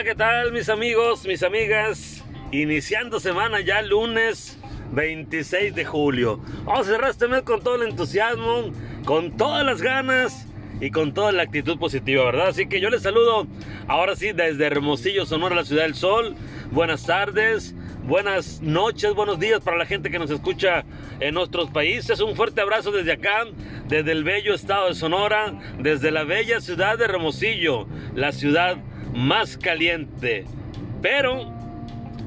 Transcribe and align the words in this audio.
Hola, 0.00 0.08
¿qué 0.08 0.16
tal 0.16 0.52
mis 0.52 0.70
amigos, 0.70 1.26
mis 1.26 1.42
amigas? 1.42 2.24
Iniciando 2.52 3.20
semana 3.20 3.60
ya 3.60 3.82
lunes 3.82 4.58
26 4.92 5.74
de 5.74 5.84
julio. 5.84 6.40
Vamos 6.64 6.88
a 6.88 6.92
cerrar 6.92 7.10
este 7.10 7.28
mes 7.28 7.42
con 7.42 7.60
todo 7.60 7.74
el 7.74 7.90
entusiasmo, 7.90 8.70
con 9.04 9.36
todas 9.36 9.62
las 9.62 9.82
ganas 9.82 10.46
y 10.80 10.90
con 10.90 11.12
toda 11.12 11.32
la 11.32 11.42
actitud 11.42 11.78
positiva, 11.78 12.24
¿verdad? 12.24 12.48
Así 12.48 12.66
que 12.66 12.80
yo 12.80 12.88
les 12.88 13.02
saludo 13.02 13.46
ahora 13.88 14.16
sí 14.16 14.32
desde 14.32 14.64
Hermosillo, 14.64 15.26
Sonora, 15.26 15.54
la 15.54 15.66
ciudad 15.66 15.82
del 15.82 15.94
sol. 15.94 16.34
Buenas 16.70 17.04
tardes, 17.04 17.74
buenas 18.04 18.62
noches, 18.62 19.12
buenos 19.12 19.38
días 19.38 19.60
para 19.60 19.76
la 19.76 19.84
gente 19.84 20.10
que 20.10 20.18
nos 20.18 20.30
escucha 20.30 20.86
en 21.20 21.34
nuestros 21.34 21.70
países. 21.70 22.20
Un 22.20 22.36
fuerte 22.36 22.62
abrazo 22.62 22.90
desde 22.90 23.12
acá, 23.12 23.44
desde 23.90 24.12
el 24.12 24.22
bello 24.22 24.54
estado 24.54 24.88
de 24.88 24.94
Sonora, 24.94 25.52
desde 25.78 26.12
la 26.12 26.22
bella 26.22 26.60
ciudad 26.60 26.96
de 26.96 27.04
Hermosillo, 27.04 27.88
la 28.14 28.30
ciudad 28.30 28.76
más 29.12 29.56
caliente, 29.58 30.44
pero 31.02 31.52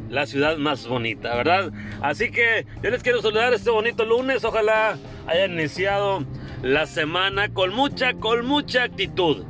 la 0.10 0.26
ciudad 0.26 0.58
más 0.58 0.86
bonita, 0.86 1.34
¿verdad? 1.36 1.72
Así 2.02 2.32
que 2.32 2.66
yo 2.84 2.90
les 2.90 3.02
quiero 3.02 3.22
saludar 3.22 3.54
este 3.54 3.72
bonito 3.72 4.04
lunes. 4.04 4.44
Ojalá 4.44 4.98
hayan 5.26 5.54
iniciado 5.54 6.26
la 6.62 6.86
semana 6.86 7.54
con 7.54 7.74
mucha, 7.74 8.14
con 8.14 8.46
mucha 8.46 8.84
actitud. 8.84 9.46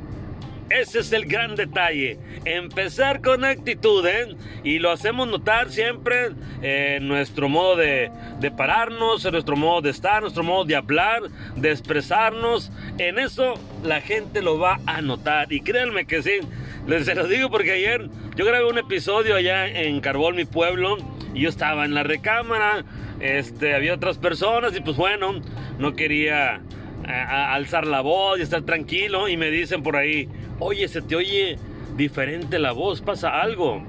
Ese 0.74 1.00
es 1.00 1.12
el 1.12 1.26
gran 1.26 1.54
detalle. 1.54 2.18
Empezar 2.44 3.20
con 3.20 3.44
actitud, 3.44 4.04
¿eh? 4.06 4.34
Y 4.64 4.80
lo 4.80 4.90
hacemos 4.90 5.28
notar 5.28 5.70
siempre 5.70 6.30
en 6.62 7.06
nuestro 7.06 7.48
modo 7.48 7.76
de, 7.76 8.10
de, 8.40 8.50
pararnos, 8.50 9.24
en 9.24 9.32
nuestro 9.32 9.56
modo 9.56 9.82
de 9.82 9.90
estar, 9.90 10.22
nuestro 10.22 10.42
modo 10.42 10.64
de 10.64 10.74
hablar, 10.74 11.22
de 11.56 11.70
expresarnos. 11.70 12.72
En 12.98 13.18
eso 13.18 13.54
la 13.84 14.00
gente 14.00 14.42
lo 14.42 14.58
va 14.58 14.80
a 14.86 15.00
notar. 15.00 15.52
Y 15.52 15.60
créanme 15.60 16.06
que 16.06 16.22
sí. 16.22 16.40
Les 16.86 17.06
se 17.06 17.14
lo 17.14 17.26
digo 17.26 17.50
porque 17.50 17.72
ayer 17.72 18.08
yo 18.36 18.44
grabé 18.44 18.66
un 18.66 18.78
episodio 18.78 19.36
allá 19.36 19.66
en 19.66 20.00
Carbón, 20.00 20.36
mi 20.36 20.44
pueblo, 20.44 20.98
y 21.34 21.42
yo 21.42 21.48
estaba 21.48 21.84
en 21.84 21.94
la 21.94 22.02
recámara. 22.02 22.84
Este, 23.20 23.74
había 23.74 23.94
otras 23.94 24.18
personas 24.18 24.76
y 24.76 24.80
pues 24.80 24.96
bueno, 24.96 25.40
no 25.78 25.94
quería 25.94 26.60
alzar 27.06 27.86
la 27.86 28.00
voz 28.00 28.38
y 28.38 28.42
estar 28.42 28.62
tranquilo. 28.62 29.28
Y 29.28 29.36
me 29.36 29.50
dicen 29.50 29.82
por 29.82 29.96
ahí, 29.96 30.28
oye, 30.64 30.88
se 30.88 31.02
te 31.02 31.14
oye 31.14 31.58
diferente 31.94 32.58
la 32.58 32.72
voz, 32.72 33.02
pasa 33.02 33.40
algo. 33.40 33.84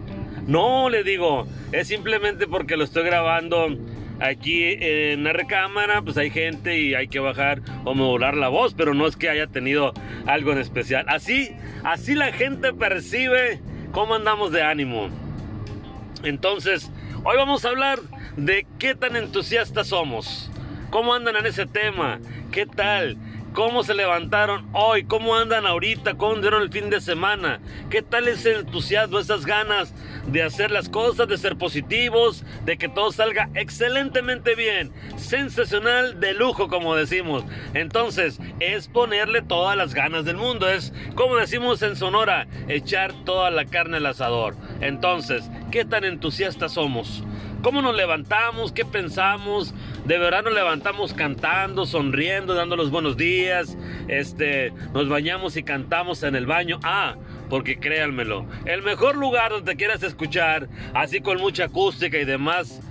No, 0.45 0.89
le 0.89 1.03
digo, 1.03 1.47
es 1.71 1.87
simplemente 1.87 2.47
porque 2.47 2.75
lo 2.75 2.83
estoy 2.83 3.03
grabando 3.03 3.67
aquí 4.19 4.63
en 4.63 5.23
la 5.23 5.33
recámara, 5.33 6.01
pues 6.01 6.17
hay 6.17 6.29
gente 6.29 6.77
y 6.77 6.93
hay 6.93 7.07
que 7.07 7.19
bajar 7.19 7.61
o 7.85 7.95
modular 7.95 8.35
la 8.35 8.49
voz, 8.49 8.73
pero 8.73 8.93
no 8.93 9.07
es 9.07 9.15
que 9.15 9.29
haya 9.29 9.47
tenido 9.47 9.93
algo 10.25 10.51
en 10.51 10.57
especial. 10.57 11.05
Así, 11.07 11.51
así 11.83 12.13
la 12.13 12.33
gente 12.33 12.73
percibe 12.73 13.61
cómo 13.91 14.15
andamos 14.15 14.51
de 14.51 14.61
ánimo. 14.61 15.09
Entonces, 16.23 16.91
hoy 17.23 17.37
vamos 17.37 17.63
a 17.63 17.69
hablar 17.69 17.99
de 18.35 18.67
qué 18.79 18.95
tan 18.95 19.15
entusiastas 19.15 19.87
somos. 19.87 20.51
¿Cómo 20.89 21.13
andan 21.13 21.37
en 21.37 21.45
ese 21.45 21.65
tema? 21.65 22.19
¿Qué 22.51 22.65
tal? 22.65 23.17
Cómo 23.55 23.83
se 23.83 23.93
levantaron 23.93 24.67
hoy, 24.73 25.05
cómo 25.05 25.35
andan 25.37 25.65
ahorita, 25.65 26.15
cómo 26.15 26.35
andaron 26.35 26.61
el 26.61 26.69
fin 26.69 26.89
de 26.89 26.99
semana, 26.99 27.61
qué 27.89 28.01
tal 28.01 28.27
ese 28.27 28.53
entusiasmo, 28.53 29.17
esas 29.17 29.45
ganas 29.45 29.93
de 30.27 30.43
hacer 30.43 30.71
las 30.71 30.89
cosas, 30.89 31.29
de 31.29 31.37
ser 31.37 31.55
positivos, 31.55 32.43
de 32.65 32.77
que 32.77 32.89
todo 32.89 33.13
salga 33.13 33.49
excelentemente 33.55 34.55
bien, 34.55 34.91
sensacional, 35.15 36.19
de 36.19 36.33
lujo, 36.33 36.67
como 36.67 36.95
decimos. 36.95 37.45
Entonces, 37.73 38.41
es 38.59 38.89
ponerle 38.89 39.41
todas 39.41 39.77
las 39.77 39.93
ganas 39.93 40.25
del 40.25 40.35
mundo, 40.35 40.67
es 40.67 40.93
como 41.15 41.37
decimos 41.37 41.81
en 41.81 41.95
Sonora, 41.95 42.47
echar 42.67 43.13
toda 43.23 43.51
la 43.51 43.63
carne 43.65 43.97
al 43.97 44.05
asador. 44.05 44.57
Entonces, 44.81 45.49
¿qué 45.71 45.85
tan 45.85 46.03
entusiastas 46.03 46.73
somos? 46.73 47.23
¿Cómo 47.65 47.81
nos 47.81 47.95
levantamos? 47.95 48.71
¿Qué 48.71 48.85
pensamos? 48.85 49.73
De 50.05 50.19
verdad 50.19 50.43
nos 50.43 50.53
levantamos 50.53 51.13
cantando, 51.13 51.87
sonriendo, 51.87 52.53
dando 52.53 52.75
los 52.75 52.91
buenos 52.91 53.17
días. 53.17 53.75
Este, 54.07 54.71
nos 54.93 55.09
bañamos 55.09 55.57
y 55.57 55.63
cantamos 55.63 56.21
en 56.21 56.35
el 56.35 56.45
baño. 56.45 56.79
Ah, 56.83 57.15
porque 57.49 57.79
créanmelo, 57.79 58.45
el 58.65 58.83
mejor 58.83 59.15
lugar 59.15 59.51
donde 59.51 59.75
quieras 59.75 60.03
escuchar, 60.03 60.67
así 60.93 61.21
con 61.21 61.39
mucha 61.39 61.65
acústica 61.65 62.19
y 62.19 62.25
demás, 62.25 62.81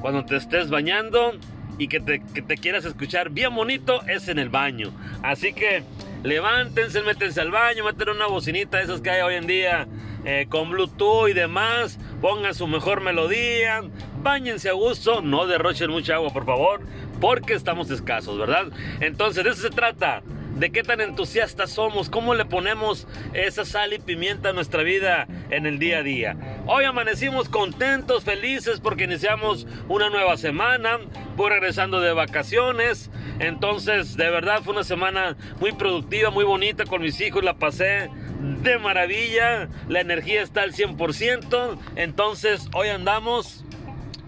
cuando 0.00 0.24
te 0.24 0.36
estés 0.36 0.68
bañando 0.68 1.34
y 1.78 1.88
que 1.88 2.00
te, 2.00 2.20
que 2.34 2.42
te 2.42 2.56
quieras 2.56 2.84
escuchar 2.84 3.30
bien 3.30 3.54
bonito, 3.54 4.02
es 4.08 4.26
en 4.28 4.40
el 4.40 4.48
baño. 4.48 4.92
Así 5.22 5.52
que 5.52 5.84
levántense, 6.24 7.02
métense 7.02 7.40
al 7.40 7.52
baño, 7.52 7.84
meten 7.84 8.08
una 8.08 8.26
bocinita 8.26 8.78
de 8.78 8.84
esas 8.84 9.00
que 9.00 9.10
hay 9.10 9.22
hoy 9.22 9.34
en 9.34 9.46
día 9.46 9.86
eh, 10.24 10.46
con 10.48 10.70
Bluetooth 10.70 11.28
y 11.28 11.34
demás, 11.34 12.00
pongan 12.20 12.52
su 12.52 12.66
mejor 12.66 13.00
melodía, 13.00 13.82
bañense 14.26 14.68
a 14.68 14.72
gusto, 14.72 15.22
no 15.22 15.46
derrochen 15.46 15.88
mucha 15.88 16.16
agua 16.16 16.32
por 16.32 16.44
favor, 16.44 16.80
porque 17.20 17.54
estamos 17.54 17.92
escasos, 17.92 18.36
¿verdad? 18.36 18.72
Entonces 18.98 19.44
de 19.44 19.50
eso 19.50 19.62
se 19.62 19.70
trata, 19.70 20.20
de 20.56 20.70
qué 20.70 20.82
tan 20.82 21.00
entusiastas 21.00 21.70
somos, 21.70 22.10
cómo 22.10 22.34
le 22.34 22.44
ponemos 22.44 23.06
esa 23.34 23.64
sal 23.64 23.92
y 23.92 24.00
pimienta 24.00 24.48
a 24.48 24.52
nuestra 24.52 24.82
vida 24.82 25.28
en 25.50 25.64
el 25.64 25.78
día 25.78 25.98
a 25.98 26.02
día. 26.02 26.36
Hoy 26.66 26.84
amanecimos 26.84 27.48
contentos, 27.48 28.24
felices 28.24 28.80
porque 28.80 29.04
iniciamos 29.04 29.64
una 29.88 30.10
nueva 30.10 30.36
semana, 30.36 30.98
voy 31.36 31.50
regresando 31.50 32.00
de 32.00 32.12
vacaciones, 32.12 33.12
entonces 33.38 34.16
de 34.16 34.28
verdad 34.28 34.62
fue 34.64 34.72
una 34.72 34.82
semana 34.82 35.36
muy 35.60 35.70
productiva, 35.70 36.30
muy 36.30 36.44
bonita 36.44 36.84
con 36.84 37.00
mis 37.00 37.20
hijos, 37.20 37.44
la 37.44 37.58
pasé 37.58 38.10
de 38.40 38.78
maravilla, 38.80 39.68
la 39.88 40.00
energía 40.00 40.42
está 40.42 40.62
al 40.62 40.72
100%, 40.72 41.78
entonces 41.94 42.68
hoy 42.74 42.88
andamos 42.88 43.65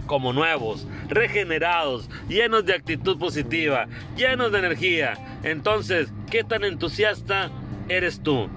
como 0.08 0.32
nuevos, 0.32 0.88
regenerados, 1.08 2.10
llenos 2.28 2.66
de 2.66 2.74
actitud 2.74 3.16
positiva, 3.16 3.86
llenos 4.16 4.50
de 4.50 4.58
energía. 4.58 5.14
Entonces, 5.44 6.08
¿qué 6.28 6.42
tan 6.42 6.64
entusiasta 6.64 7.50
eres 7.88 8.20
tú? 8.20 8.48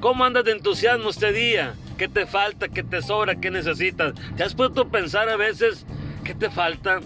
¿Cómo 0.00 0.24
andas 0.24 0.44
de 0.44 0.52
entusiasmo 0.52 1.10
este 1.10 1.32
día? 1.32 1.74
¿Qué 1.98 2.08
te 2.08 2.24
falta? 2.24 2.68
¿Qué 2.68 2.82
te 2.82 3.02
sobra? 3.02 3.34
¿Qué 3.34 3.50
necesitas? 3.50 4.14
¿Te 4.38 4.44
has 4.44 4.54
puesto 4.54 4.82
a 4.82 4.88
pensar 4.88 5.28
a 5.28 5.36
veces 5.36 5.84
qué 6.24 6.34
te 6.34 6.48
falta? 6.48 7.00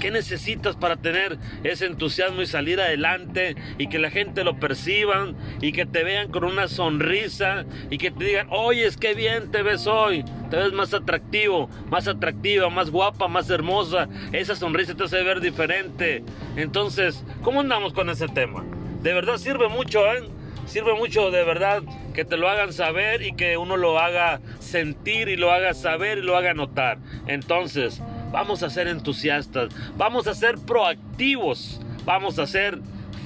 ¿Qué 0.00 0.10
necesitas 0.10 0.76
para 0.76 0.96
tener 0.96 1.36
ese 1.62 1.84
entusiasmo 1.84 2.40
y 2.40 2.46
salir 2.46 2.80
adelante 2.80 3.54
y 3.76 3.88
que 3.88 3.98
la 3.98 4.10
gente 4.10 4.44
lo 4.44 4.58
perciban 4.58 5.36
y 5.60 5.72
que 5.72 5.84
te 5.84 6.02
vean 6.02 6.30
con 6.32 6.44
una 6.44 6.68
sonrisa 6.68 7.66
y 7.90 7.98
que 7.98 8.10
te 8.10 8.24
digan, 8.24 8.48
oye, 8.50 8.86
es 8.86 8.96
que 8.96 9.14
bien 9.14 9.50
te 9.50 9.62
ves 9.62 9.86
hoy, 9.86 10.24
te 10.48 10.56
ves 10.56 10.72
más 10.72 10.94
atractivo, 10.94 11.68
más 11.90 12.08
atractiva, 12.08 12.70
más 12.70 12.90
guapa, 12.90 13.28
más 13.28 13.50
hermosa, 13.50 14.08
esa 14.32 14.56
sonrisa 14.56 14.94
te 14.94 15.04
hace 15.04 15.22
ver 15.22 15.40
diferente. 15.40 16.24
Entonces, 16.56 17.22
¿cómo 17.42 17.60
andamos 17.60 17.92
con 17.92 18.08
ese 18.08 18.26
tema? 18.28 18.64
De 19.02 19.12
verdad 19.12 19.36
sirve 19.36 19.68
mucho, 19.68 20.06
¿eh? 20.12 20.22
Sirve 20.66 20.94
mucho 20.94 21.30
de 21.30 21.44
verdad 21.44 21.82
que 22.14 22.24
te 22.24 22.36
lo 22.36 22.48
hagan 22.48 22.72
saber 22.72 23.22
y 23.22 23.34
que 23.34 23.56
uno 23.56 23.76
lo 23.76 23.98
haga 23.98 24.40
sentir 24.60 25.28
y 25.28 25.36
lo 25.36 25.50
haga 25.50 25.74
saber 25.74 26.18
y 26.18 26.22
lo 26.22 26.36
haga 26.36 26.54
notar. 26.54 26.98
Entonces, 27.26 28.00
vamos 28.30 28.62
a 28.62 28.70
ser 28.70 28.88
entusiastas, 28.88 29.72
vamos 29.96 30.26
a 30.26 30.34
ser 30.34 30.58
proactivos, 30.58 31.80
vamos 32.04 32.38
a 32.38 32.46
ser 32.46 32.78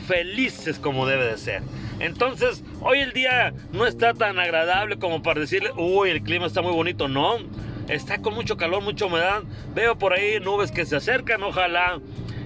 felices 0.06 0.78
como 0.78 1.06
debe 1.06 1.26
de 1.26 1.38
ser. 1.38 1.62
Entonces, 2.00 2.64
hoy 2.80 3.00
el 3.00 3.12
día 3.12 3.54
no 3.72 3.86
está 3.86 4.14
tan 4.14 4.38
agradable 4.38 4.98
como 4.98 5.22
para 5.22 5.40
decirle, 5.40 5.70
uy, 5.76 6.10
el 6.10 6.22
clima 6.22 6.46
está 6.46 6.62
muy 6.62 6.72
bonito, 6.72 7.08
no. 7.08 7.38
Está 7.88 8.20
con 8.22 8.34
mucho 8.34 8.56
calor, 8.56 8.82
mucha 8.82 9.06
humedad. 9.06 9.42
Veo 9.74 9.96
por 9.98 10.12
ahí 10.12 10.40
nubes 10.40 10.70
que 10.72 10.86
se 10.86 10.96
acercan, 10.96 11.42
ojalá 11.42 12.00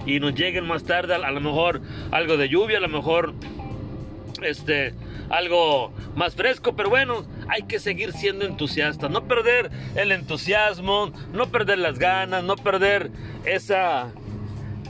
y 0.05 0.19
nos 0.19 0.33
lleguen 0.33 0.65
más 0.65 0.83
tarde, 0.83 1.15
a 1.15 1.31
lo 1.31 1.41
mejor 1.41 1.81
algo 2.11 2.37
de 2.37 2.49
lluvia, 2.49 2.77
a 2.77 2.81
lo 2.81 2.89
mejor 2.89 3.33
este 4.41 4.93
algo 5.29 5.93
más 6.15 6.35
fresco, 6.35 6.75
pero 6.75 6.89
bueno, 6.89 7.25
hay 7.49 7.63
que 7.63 7.79
seguir 7.79 8.13
siendo 8.13 8.45
entusiastas, 8.45 9.09
no 9.09 9.27
perder 9.27 9.69
el 9.95 10.11
entusiasmo, 10.11 11.11
no 11.33 11.49
perder 11.49 11.79
las 11.79 11.99
ganas, 11.99 12.43
no 12.43 12.55
perder 12.55 13.11
esa 13.45 14.11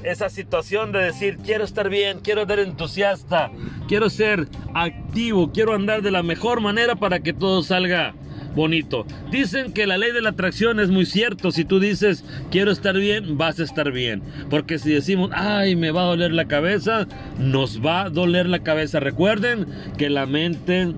esa 0.03 0.29
situación 0.29 0.93
de 0.93 0.99
decir 0.99 1.37
quiero 1.43 1.63
estar 1.63 1.89
bien, 1.89 2.19
quiero 2.21 2.45
ser 2.45 2.59
entusiasta, 2.59 3.51
quiero 3.87 4.09
ser 4.09 4.47
activo, 4.73 5.51
quiero 5.51 5.73
andar 5.73 6.01
de 6.01 6.11
la 6.11 6.23
mejor 6.23 6.61
manera 6.61 6.95
para 6.95 7.19
que 7.19 7.33
todo 7.33 7.63
salga 7.63 8.13
bonito. 8.55 9.05
Dicen 9.31 9.73
que 9.73 9.87
la 9.87 9.97
ley 9.97 10.11
de 10.11 10.21
la 10.21 10.29
atracción 10.29 10.79
es 10.79 10.89
muy 10.89 11.05
cierto. 11.05 11.51
Si 11.51 11.65
tú 11.65 11.79
dices 11.79 12.23
quiero 12.51 12.71
estar 12.71 12.97
bien, 12.97 13.37
vas 13.37 13.59
a 13.59 13.63
estar 13.63 13.91
bien. 13.91 14.21
Porque 14.49 14.79
si 14.79 14.91
decimos, 14.91 15.31
ay, 15.33 15.75
me 15.75 15.91
va 15.91 16.03
a 16.03 16.07
doler 16.07 16.31
la 16.31 16.45
cabeza, 16.45 17.07
nos 17.37 17.83
va 17.85 18.03
a 18.03 18.09
doler 18.09 18.47
la 18.47 18.59
cabeza. 18.59 18.99
Recuerden 18.99 19.67
que 19.97 20.09
la 20.09 20.25
mente 20.25 20.93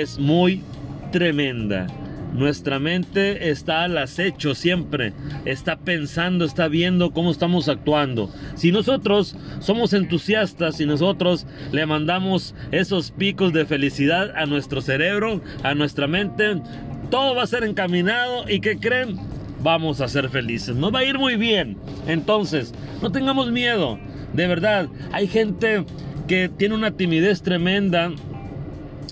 es 0.00 0.18
muy 0.18 0.62
tremenda. 1.10 1.86
Nuestra 2.32 2.78
mente 2.78 3.50
está 3.50 3.84
al 3.84 3.98
acecho 3.98 4.54
siempre, 4.54 5.12
está 5.44 5.76
pensando, 5.76 6.46
está 6.46 6.66
viendo 6.66 7.12
cómo 7.12 7.30
estamos 7.30 7.68
actuando. 7.68 8.30
Si 8.54 8.72
nosotros 8.72 9.36
somos 9.60 9.92
entusiastas, 9.92 10.78
si 10.78 10.86
nosotros 10.86 11.46
le 11.72 11.84
mandamos 11.84 12.54
esos 12.70 13.10
picos 13.10 13.52
de 13.52 13.66
felicidad 13.66 14.34
a 14.34 14.46
nuestro 14.46 14.80
cerebro, 14.80 15.42
a 15.62 15.74
nuestra 15.74 16.06
mente, 16.06 16.62
todo 17.10 17.34
va 17.34 17.42
a 17.42 17.46
ser 17.46 17.64
encaminado 17.64 18.48
y 18.48 18.60
que 18.60 18.78
creen, 18.78 19.18
vamos 19.62 20.00
a 20.00 20.08
ser 20.08 20.30
felices, 20.30 20.74
nos 20.74 20.94
va 20.94 21.00
a 21.00 21.04
ir 21.04 21.18
muy 21.18 21.36
bien. 21.36 21.76
Entonces, 22.06 22.72
no 23.02 23.12
tengamos 23.12 23.52
miedo, 23.52 23.98
de 24.32 24.46
verdad, 24.46 24.88
hay 25.12 25.26
gente 25.26 25.84
que 26.26 26.48
tiene 26.48 26.74
una 26.74 26.92
timidez 26.92 27.42
tremenda 27.42 28.10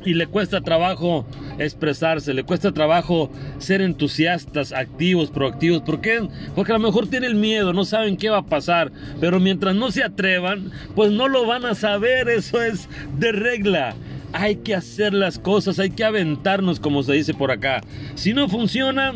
y 0.04 0.14
le 0.14 0.26
cuesta 0.26 0.60
trabajo 0.60 1.26
expresarse, 1.58 2.34
le 2.34 2.44
cuesta 2.44 2.72
trabajo 2.72 3.30
ser 3.58 3.82
entusiastas, 3.82 4.72
activos, 4.72 5.30
proactivos. 5.30 5.82
¿Por 5.82 6.00
qué? 6.00 6.28
Porque 6.54 6.72
a 6.72 6.78
lo 6.78 6.86
mejor 6.86 7.08
tienen 7.08 7.40
miedo, 7.40 7.72
no 7.72 7.84
saben 7.84 8.16
qué 8.16 8.30
va 8.30 8.38
a 8.38 8.46
pasar, 8.46 8.92
pero 9.20 9.40
mientras 9.40 9.74
no 9.74 9.90
se 9.90 10.02
atrevan, 10.02 10.70
pues 10.94 11.10
no 11.10 11.28
lo 11.28 11.46
van 11.46 11.64
a 11.64 11.74
saber, 11.74 12.28
eso 12.28 12.62
es 12.62 12.88
de 13.18 13.32
regla. 13.32 13.94
Hay 14.32 14.56
que 14.56 14.74
hacer 14.74 15.12
las 15.12 15.38
cosas, 15.38 15.78
hay 15.78 15.90
que 15.90 16.04
aventarnos 16.04 16.78
como 16.80 17.02
se 17.02 17.14
dice 17.14 17.34
por 17.34 17.50
acá. 17.50 17.80
Si 18.14 18.32
no 18.32 18.48
funciona, 18.48 19.12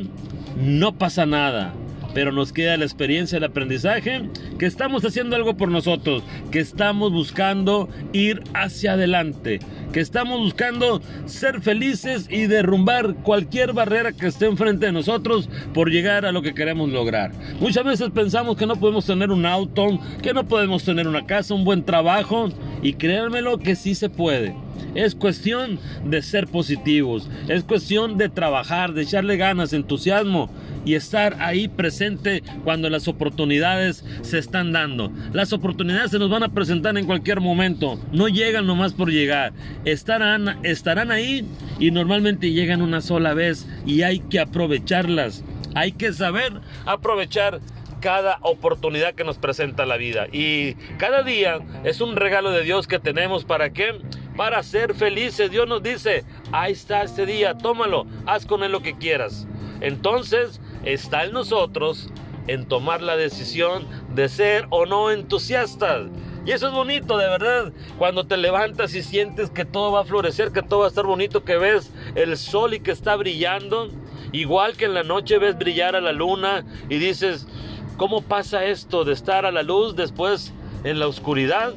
no 0.57 0.99
pasa 0.99 1.25
nada 1.25 1.73
pero 2.15 2.33
nos 2.33 2.53
queda 2.53 2.77
la 2.77 2.85
experiencia, 2.85 3.39
el 3.39 3.45
aprendizaje, 3.45 4.23
que 4.59 4.67
estamos 4.67 5.05
haciendo 5.05 5.37
algo 5.37 5.57
por 5.57 5.69
nosotros, 5.69 6.23
que 6.51 6.61
estamos 6.61 7.13
buscando 7.13 7.89
ir 8.13 8.43
hacia 8.55 8.93
adelante, 8.93 9.59
que 9.93 10.01
estamos 10.01 10.39
buscando 10.39 11.03
ser 11.27 11.61
felices 11.61 12.27
y 12.31 12.47
derrumbar 12.47 13.15
cualquier 13.17 13.73
barrera 13.73 14.13
que 14.13 14.27
esté 14.27 14.47
enfrente 14.47 14.87
de 14.87 14.93
nosotros 14.93 15.49
por 15.75 15.91
llegar 15.91 16.25
a 16.25 16.33
lo 16.33 16.43
que 16.43 16.55
queremos 16.55 16.91
lograr. 16.91 17.33
Muchas 17.61 17.85
veces 17.85 18.11
pensamos 18.11 18.57
que 18.57 18.67
no 18.67 18.77
podemos 18.77 19.05
tener 19.05 19.31
un 19.31 19.45
auto, 19.45 19.99
que 20.23 20.33
no 20.33 20.47
podemos 20.47 20.85
tener 20.85 21.09
una 21.09 21.27
casa, 21.27 21.55
un 21.55 21.65
buen 21.65 21.85
trabajo, 21.85 22.49
y 22.83 22.95
créanmelo 22.95 23.59
que 23.59 23.75
sí 23.75 23.95
se 23.95 24.09
puede. 24.09 24.64
Es 24.95 25.15
cuestión 25.15 25.79
de 26.05 26.23
ser 26.23 26.47
positivos, 26.47 27.29
es 27.49 27.65
cuestión 27.65 28.17
de 28.19 28.29
trabajar, 28.29 28.93
de 28.93 29.03
echarle 29.03 29.37
ganas, 29.37 29.73
entusiasmo 29.73 30.51
y 30.85 30.95
estar 30.95 31.37
ahí 31.41 31.69
presente 31.69 32.43
cuando 32.63 32.91
las 32.91 33.09
oportunidades 33.09 34.05
se 34.23 34.39
están 34.39 34.73
dando. 34.73 35.13
Las 35.33 35.53
oportunidades 35.53 36.11
se 36.11 36.19
nos 36.19 36.31
van 36.31 36.43
a 36.43 36.53
presentar 36.53 36.97
en 36.97 37.07
cualquier 37.07 37.41
momento, 37.41 37.99
no 38.13 38.29
llegan 38.29 38.67
nomás 38.67 38.93
por 38.93 39.11
llegar, 39.11 39.53
estarán, 39.85 40.59
estarán 40.65 41.11
ahí 41.11 41.47
y 41.79 41.91
normalmente 41.91 42.53
llegan 42.53 42.83
una 42.83 43.01
sola 43.01 43.35
vez 43.35 43.67
y 43.87 44.03
hay 44.03 44.21
que 44.21 44.41
aprovecharlas. 44.41 45.45
Hay 45.75 45.91
que 45.91 46.13
saber 46.13 46.53
aprovechar 46.87 47.61
cada 48.05 48.39
oportunidad 48.43 49.15
que 49.15 49.25
nos 49.25 49.39
presenta 49.39 49.87
la 49.87 49.97
vida. 49.97 50.27
Y 50.31 50.75
cada 50.99 51.23
día 51.23 51.61
es 51.85 52.03
un 52.03 52.17
regalo 52.17 52.51
de 52.51 52.63
Dios 52.63 52.87
que 52.87 52.99
tenemos 52.99 53.47
para 53.47 53.71
qué? 53.71 53.99
Para 54.37 54.63
ser 54.63 54.93
felices. 54.93 55.51
Dios 55.51 55.67
nos 55.67 55.83
dice, 55.83 56.23
ahí 56.53 56.73
está 56.73 57.03
este 57.03 57.25
día, 57.25 57.57
tómalo, 57.57 58.07
haz 58.27 58.45
con 58.45 58.63
él 58.63 58.73
lo 58.73 58.83
que 58.83 58.99
quieras. 58.99 59.47
Entonces, 59.81 60.61
está 60.85 61.25
en 61.25 61.33
nosotros 61.33 62.11
en 62.47 62.67
tomar 62.67 63.01
la 63.01 63.17
decisión 63.17 63.87
de 64.15 64.29
ser 64.29 64.67
o 64.69 64.85
no 64.85 65.11
entusiastas. 65.11 66.09
Y 66.45 66.51
eso 66.51 66.67
es 66.67 66.75
bonito, 66.75 67.17
de 67.17 67.27
verdad. 67.27 67.73
Cuando 67.97 68.27
te 68.27 68.37
levantas 68.37 68.95
y 68.95 69.03
sientes 69.03 69.49
que 69.49 69.65
todo 69.65 69.93
va 69.93 70.03
a 70.03 70.05
florecer, 70.05 70.53
que 70.53 70.61
todo 70.61 70.81
va 70.81 70.85
a 70.85 70.89
estar 70.91 71.07
bonito, 71.07 71.43
que 71.43 71.57
ves 71.57 71.91
el 72.17 72.37
sol 72.37 72.75
y 72.75 72.81
que 72.81 72.91
está 72.91 73.17
brillando. 73.17 73.89
Igual 74.33 74.77
que 74.77 74.85
en 74.85 74.93
la 74.93 75.05
noche 75.05 75.39
ves 75.39 75.57
brillar 75.57 75.97
a 75.97 76.03
la 76.03 76.13
luna 76.13 76.67
y 76.91 76.99
dices, 76.99 77.47
¿cómo 77.97 78.23
pasa 78.23 78.65
esto 78.65 79.05
de 79.05 79.13
estar 79.13 79.47
a 79.47 79.53
la 79.53 79.63
luz 79.63 79.97
después 79.97 80.53
en 80.85 80.99
la 80.99 81.07
oscuridad? 81.07 81.75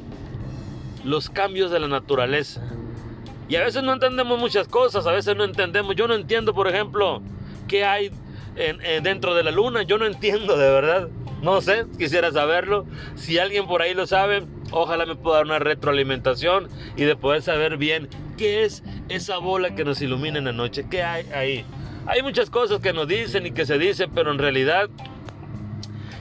Los 1.03 1.29
cambios 1.29 1.71
de 1.71 1.79
la 1.79 1.87
naturaleza. 1.87 2.61
Y 3.49 3.55
a 3.55 3.63
veces 3.63 3.83
no 3.83 3.93
entendemos 3.93 4.39
muchas 4.39 4.67
cosas, 4.67 5.07
a 5.07 5.11
veces 5.11 5.35
no 5.35 5.43
entendemos. 5.43 5.95
Yo 5.95 6.07
no 6.07 6.15
entiendo, 6.15 6.53
por 6.53 6.67
ejemplo, 6.67 7.21
qué 7.67 7.85
hay 7.85 8.11
dentro 9.01 9.35
de 9.35 9.43
la 9.43 9.51
luna. 9.51 9.83
Yo 9.83 9.97
no 9.97 10.05
entiendo 10.05 10.57
de 10.57 10.69
verdad. 10.69 11.07
No 11.41 11.61
sé, 11.61 11.85
quisiera 11.97 12.31
saberlo. 12.31 12.85
Si 13.15 13.37
alguien 13.37 13.67
por 13.67 13.81
ahí 13.81 13.93
lo 13.93 14.07
sabe, 14.07 14.43
ojalá 14.71 15.05
me 15.05 15.15
pueda 15.15 15.37
dar 15.37 15.45
una 15.45 15.59
retroalimentación 15.59 16.67
y 16.97 17.03
de 17.03 17.15
poder 17.15 17.41
saber 17.43 17.77
bien 17.77 18.09
qué 18.37 18.65
es 18.65 18.83
esa 19.07 19.37
bola 19.37 19.75
que 19.75 19.85
nos 19.85 20.01
ilumina 20.01 20.39
en 20.39 20.45
la 20.45 20.51
noche. 20.51 20.87
¿Qué 20.89 21.03
hay 21.03 21.25
ahí? 21.31 21.63
Hay 22.07 22.23
muchas 22.23 22.49
cosas 22.49 22.81
que 22.81 22.91
nos 22.91 23.07
dicen 23.07 23.45
y 23.45 23.51
que 23.51 23.65
se 23.65 23.77
dicen, 23.77 24.09
pero 24.15 24.31
en 24.31 24.39
realidad 24.39 24.89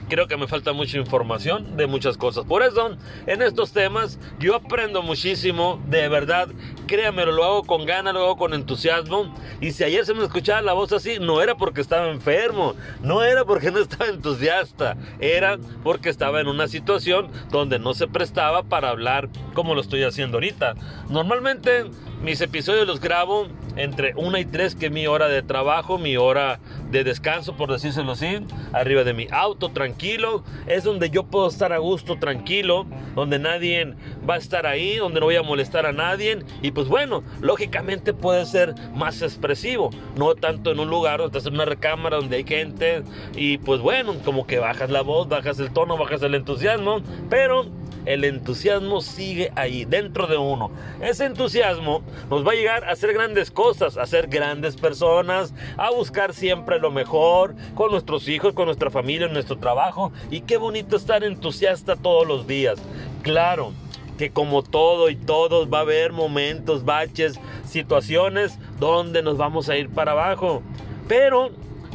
creo 0.07 0.27
que 0.27 0.37
me 0.37 0.47
falta 0.47 0.73
mucha 0.73 0.97
información 0.97 1.77
de 1.77 1.87
muchas 1.87 2.17
cosas. 2.17 2.45
Por 2.45 2.63
eso, 2.63 2.97
en 3.25 3.41
estos 3.41 3.71
temas, 3.71 4.19
yo 4.39 4.55
aprendo 4.55 5.01
muchísimo, 5.01 5.81
de 5.87 6.07
verdad, 6.09 6.47
créanme, 6.87 7.25
lo 7.25 7.43
hago 7.43 7.63
con 7.63 7.85
ganas, 7.85 8.13
lo 8.13 8.21
hago 8.21 8.37
con 8.37 8.53
entusiasmo. 8.53 9.33
Y 9.61 9.71
si 9.71 9.83
ayer 9.83 10.05
se 10.05 10.13
me 10.13 10.23
escuchaba 10.23 10.61
la 10.61 10.73
voz 10.73 10.91
así, 10.93 11.17
no 11.19 11.41
era 11.41 11.55
porque 11.55 11.81
estaba 11.81 12.09
enfermo, 12.09 12.75
no 13.01 13.23
era 13.23 13.45
porque 13.45 13.71
no 13.71 13.79
estaba 13.79 14.09
entusiasta, 14.09 14.97
era 15.19 15.57
porque 15.83 16.09
estaba 16.09 16.41
en 16.41 16.47
una 16.47 16.67
situación 16.67 17.29
donde 17.51 17.79
no 17.79 17.93
se 17.93 18.07
prestaba 18.07 18.63
para 18.63 18.89
hablar 18.89 19.29
como 19.53 19.75
lo 19.75 19.81
estoy 19.81 20.03
haciendo 20.03 20.37
ahorita. 20.37 20.75
Normalmente 21.09 21.85
mis 22.21 22.41
episodios 22.41 22.87
los 22.87 22.99
grabo 22.99 23.47
entre 23.75 24.13
una 24.15 24.39
y 24.39 24.45
tres, 24.45 24.75
que 24.75 24.87
es 24.87 24.91
mi 24.91 25.05
hora 25.07 25.27
de 25.27 25.43
trabajo, 25.43 25.97
mi 25.97 26.17
hora 26.17 26.59
de 26.91 27.03
descanso, 27.03 27.55
por 27.55 27.71
decírselo 27.71 28.13
así, 28.13 28.39
arriba 28.73 29.03
de 29.03 29.13
mi 29.13 29.27
auto, 29.31 29.69
tranquilo. 29.69 30.43
Es 30.67 30.83
donde 30.83 31.09
yo 31.09 31.23
puedo 31.23 31.47
estar 31.47 31.73
a 31.73 31.77
gusto, 31.77 32.17
tranquilo, 32.17 32.85
donde 33.15 33.39
nadie 33.39 33.95
va 34.27 34.35
a 34.35 34.37
estar 34.37 34.65
ahí, 34.65 34.97
donde 34.97 35.19
no 35.19 35.25
voy 35.25 35.35
a 35.35 35.43
molestar 35.43 35.85
a 35.85 35.91
nadie. 35.91 36.39
Y 36.61 36.71
pues 36.71 36.87
bueno, 36.87 37.23
lógicamente 37.41 38.13
puede 38.13 38.45
ser 38.45 38.75
más 38.93 39.21
expresivo, 39.21 39.89
no 40.15 40.35
tanto 40.35 40.71
en 40.71 40.79
un 40.79 40.89
lugar 40.89 41.19
donde 41.19 41.37
estás 41.37 41.47
en 41.47 41.55
una 41.55 41.65
recámara 41.65 42.17
donde 42.17 42.37
hay 42.37 42.43
gente. 42.43 43.03
Y 43.35 43.57
pues 43.57 43.81
bueno, 43.81 44.15
como 44.23 44.47
que 44.47 44.59
bajas 44.59 44.89
la 44.89 45.01
voz, 45.01 45.27
bajas 45.27 45.59
el 45.59 45.71
tono, 45.71 45.97
bajas 45.97 46.21
el 46.21 46.35
entusiasmo, 46.35 47.01
pero 47.29 47.65
el 48.07 48.23
entusiasmo 48.23 49.01
sigue 49.01 49.51
ahí, 49.55 49.83
dentro 49.83 50.27
de 50.27 50.37
uno. 50.37 50.71
Ese 51.01 51.25
entusiasmo 51.25 52.01
nos 52.29 52.47
va 52.47 52.53
a 52.53 52.55
llegar 52.55 52.85
a 52.85 52.91
hacer 52.91 53.13
grandes 53.13 53.51
cosas, 53.51 53.97
a 53.97 54.05
ser 54.05 54.27
grandes 54.27 54.77
personas, 54.77 55.53
a 55.75 55.91
buscar 55.91 56.33
siempre 56.33 56.79
lo 56.79 56.89
mejor 56.89 57.53
con 57.75 57.91
nuestros 57.91 58.29
hijos, 58.29 58.53
con 58.53 58.65
nuestra 58.65 58.89
familia, 58.89 59.27
en 59.27 59.33
nuestro 59.33 59.57
trabajo. 59.57 60.13
Y 60.31 60.41
qué 60.41 60.55
bonito 60.55 60.95
estar 60.95 61.25
entusiasta 61.25 61.97
todos 61.97 62.25
los 62.25 62.47
días. 62.47 62.79
Claro 63.23 63.73
que 64.17 64.31
como 64.31 64.63
todo 64.63 65.09
y 65.09 65.17
todos 65.17 65.67
va 65.71 65.79
a 65.79 65.81
haber 65.81 66.13
momentos, 66.13 66.85
baches, 66.85 67.39
situaciones 67.65 68.57
donde 68.79 69.21
nos 69.21 69.37
vamos 69.37 69.67
a 69.67 69.77
ir 69.77 69.89
para 69.89 70.13
abajo. 70.13 70.63
Pero 71.09 71.51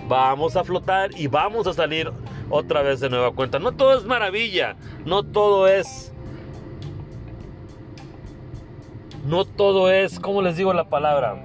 vamos 0.08 0.56
a 0.56 0.64
flotar 0.64 1.10
y 1.18 1.26
vamos 1.26 1.66
a 1.66 1.72
salir 1.72 2.12
otra 2.50 2.82
vez 2.82 3.00
de 3.00 3.10
nueva 3.10 3.32
cuenta. 3.32 3.58
No 3.58 3.72
todo 3.72 3.96
es 3.96 4.04
maravilla, 4.04 4.76
no 5.04 5.22
todo 5.22 5.68
es... 5.68 6.12
No 9.24 9.44
todo 9.44 9.90
es, 9.90 10.18
¿cómo 10.18 10.42
les 10.42 10.56
digo 10.56 10.72
la 10.72 10.88
palabra? 10.88 11.44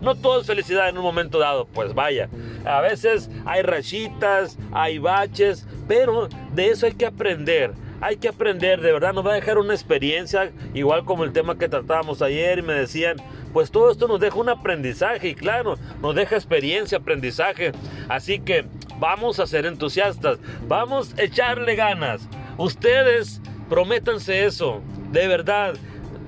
No 0.00 0.14
todo 0.14 0.40
es 0.40 0.46
felicidad 0.46 0.88
en 0.88 0.96
un 0.96 1.02
momento 1.02 1.38
dado, 1.38 1.66
pues 1.66 1.94
vaya. 1.94 2.30
A 2.64 2.80
veces 2.80 3.30
hay 3.44 3.62
rachitas, 3.62 4.58
hay 4.72 4.98
baches, 4.98 5.66
pero 5.86 6.28
de 6.54 6.70
eso 6.70 6.86
hay 6.86 6.92
que 6.92 7.06
aprender. 7.06 7.74
Hay 8.00 8.16
que 8.16 8.28
aprender, 8.28 8.80
de 8.80 8.92
verdad, 8.92 9.12
nos 9.12 9.26
va 9.26 9.32
a 9.32 9.34
dejar 9.34 9.58
una 9.58 9.74
experiencia, 9.74 10.52
igual 10.72 11.04
como 11.04 11.24
el 11.24 11.32
tema 11.32 11.58
que 11.58 11.68
tratábamos 11.68 12.22
ayer 12.22 12.60
y 12.60 12.62
me 12.62 12.74
decían, 12.74 13.16
pues 13.58 13.72
todo 13.72 13.90
esto 13.90 14.06
nos 14.06 14.20
deja 14.20 14.38
un 14.38 14.48
aprendizaje 14.48 15.30
y 15.30 15.34
claro, 15.34 15.74
nos 16.00 16.14
deja 16.14 16.36
experiencia, 16.36 16.98
aprendizaje. 16.98 17.72
Así 18.08 18.38
que 18.38 18.66
vamos 19.00 19.40
a 19.40 19.48
ser 19.48 19.66
entusiastas, 19.66 20.38
vamos 20.68 21.12
a 21.18 21.22
echarle 21.22 21.74
ganas. 21.74 22.28
Ustedes 22.56 23.42
prométanse 23.68 24.44
eso, 24.44 24.80
de 25.10 25.26
verdad. 25.26 25.74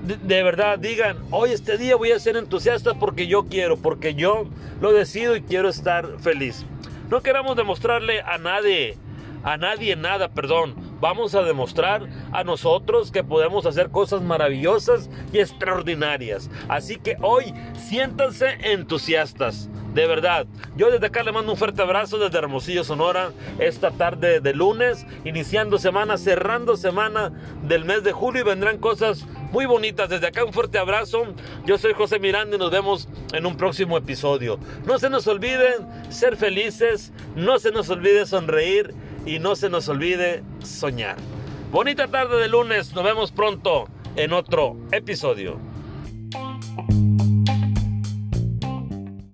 De, 0.03 0.43
verdad, 0.43 0.77
digan, 0.77 1.19
hoy 1.29 1.51
este 1.51 1.77
día 1.77 1.95
voy 1.95 2.11
a 2.11 2.19
ser 2.19 2.35
entusiasta 2.35 2.95
porque 2.95 3.27
yo 3.27 3.45
quiero, 3.45 3.77
porque 3.77 4.13
yo 4.13 4.49
lo 4.81 4.91
decido 4.91 5.37
y 5.37 5.41
quiero 5.41 5.69
estar 5.69 6.19
feliz. 6.19 6.65
No 7.09 7.21
queramos 7.21 7.55
demostrarle 7.55 8.19
a 8.19 8.39
nadie, 8.39 8.97
a 9.43 9.55
nadie 9.55 9.95
nada, 9.95 10.27
perdón. 10.27 10.90
Vamos 11.01 11.33
a 11.33 11.41
demostrar 11.41 12.07
a 12.31 12.43
nosotros 12.43 13.11
que 13.11 13.23
podemos 13.23 13.65
hacer 13.65 13.89
cosas 13.89 14.21
maravillosas 14.21 15.09
y 15.33 15.39
extraordinarias. 15.39 16.51
Así 16.69 16.97
que 16.97 17.17
hoy 17.21 17.55
siéntanse 17.73 18.57
entusiastas. 18.61 19.67
De 19.95 20.05
verdad, 20.05 20.45
yo 20.77 20.91
desde 20.91 21.07
acá 21.07 21.23
le 21.23 21.31
mando 21.31 21.51
un 21.51 21.57
fuerte 21.57 21.81
abrazo 21.81 22.19
desde 22.19 22.37
Hermosillo, 22.37 22.83
Sonora, 22.83 23.31
esta 23.59 23.91
tarde 23.91 24.39
de 24.39 24.53
lunes, 24.53 25.05
iniciando 25.25 25.79
semana, 25.79 26.17
cerrando 26.17 26.77
semana 26.77 27.33
del 27.63 27.83
mes 27.83 28.03
de 28.03 28.13
julio 28.13 28.43
y 28.43 28.45
vendrán 28.45 28.77
cosas 28.77 29.25
muy 29.51 29.65
bonitas. 29.65 30.07
Desde 30.07 30.27
acá 30.27 30.45
un 30.45 30.53
fuerte 30.53 30.77
abrazo. 30.77 31.33
Yo 31.65 31.77
soy 31.79 31.93
José 31.93 32.19
Miranda 32.19 32.55
y 32.55 32.59
nos 32.59 32.71
vemos 32.71 33.09
en 33.33 33.47
un 33.47 33.57
próximo 33.57 33.97
episodio. 33.97 34.59
No 34.85 34.99
se 34.99 35.09
nos 35.09 35.25
olviden 35.27 35.87
ser 36.09 36.37
felices, 36.37 37.11
no 37.35 37.57
se 37.57 37.71
nos 37.71 37.89
olvide 37.89 38.25
sonreír 38.27 38.93
y 39.25 39.39
no 39.39 39.55
se 39.55 39.69
nos 39.69 39.87
olvide 39.87 40.43
soñar. 40.63 41.17
Bonita 41.71 42.07
tarde 42.07 42.37
de 42.37 42.47
lunes, 42.47 42.93
nos 42.93 43.03
vemos 43.03 43.31
pronto 43.31 43.87
en 44.15 44.33
otro 44.33 44.77
episodio. 44.91 45.57